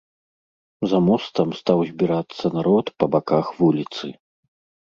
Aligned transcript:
За 0.93 0.99
мостам 1.09 1.49
стаў 1.59 1.83
збірацца 1.89 2.45
народ 2.57 2.85
па 3.03 3.11
баках 3.17 3.45
вуліцы. 3.59 4.05